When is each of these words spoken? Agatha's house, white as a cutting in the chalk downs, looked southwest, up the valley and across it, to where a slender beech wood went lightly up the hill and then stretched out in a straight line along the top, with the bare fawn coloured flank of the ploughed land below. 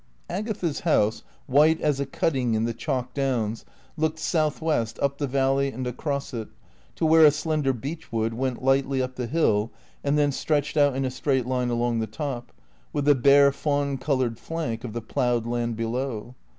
Agatha's 0.31 0.79
house, 0.79 1.21
white 1.45 1.79
as 1.79 1.99
a 1.99 2.07
cutting 2.07 2.55
in 2.55 2.63
the 2.65 2.73
chalk 2.73 3.13
downs, 3.13 3.65
looked 3.95 4.17
southwest, 4.17 4.97
up 4.99 5.19
the 5.19 5.27
valley 5.27 5.67
and 5.71 5.85
across 5.85 6.33
it, 6.33 6.47
to 6.95 7.05
where 7.05 7.23
a 7.23 7.29
slender 7.29 7.71
beech 7.71 8.11
wood 8.11 8.33
went 8.33 8.63
lightly 8.63 8.99
up 8.99 9.13
the 9.13 9.27
hill 9.27 9.69
and 10.03 10.17
then 10.17 10.31
stretched 10.31 10.75
out 10.75 10.95
in 10.95 11.05
a 11.05 11.11
straight 11.11 11.45
line 11.45 11.69
along 11.69 11.99
the 11.99 12.07
top, 12.07 12.51
with 12.91 13.05
the 13.05 13.13
bare 13.13 13.51
fawn 13.51 13.95
coloured 13.99 14.39
flank 14.39 14.83
of 14.83 14.93
the 14.93 15.01
ploughed 15.03 15.45
land 15.45 15.75
below. 15.75 16.33